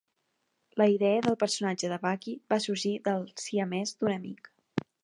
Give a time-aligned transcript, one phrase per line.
[0.81, 4.53] La idea del personatge de Bucky va sorgir del siamès d'un amic.